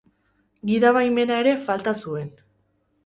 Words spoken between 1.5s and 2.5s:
falta zuen.